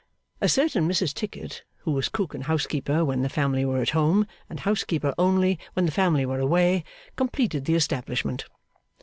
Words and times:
A 0.41 0.49
certain 0.49 0.89
Mrs 0.89 1.13
Tickit, 1.13 1.61
who 1.81 1.91
was 1.91 2.09
Cook 2.09 2.33
and 2.33 2.45
Housekeeper 2.45 3.05
when 3.05 3.21
the 3.21 3.29
family 3.29 3.63
were 3.63 3.83
at 3.83 3.91
home, 3.91 4.25
and 4.49 4.59
Housekeeper 4.61 5.13
only 5.19 5.59
when 5.73 5.85
the 5.85 5.91
family 5.91 6.25
were 6.25 6.39
away, 6.39 6.83
completed 7.15 7.65
the 7.65 7.75
establishment. 7.75 8.45